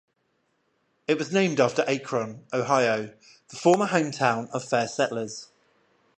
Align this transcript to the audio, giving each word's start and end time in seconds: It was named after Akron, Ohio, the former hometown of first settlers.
It 1.05 1.19
was 1.19 1.31
named 1.31 1.59
after 1.59 1.87
Akron, 1.87 2.43
Ohio, 2.51 3.13
the 3.49 3.55
former 3.55 3.85
hometown 3.85 4.49
of 4.49 4.67
first 4.67 4.95
settlers. 4.95 5.49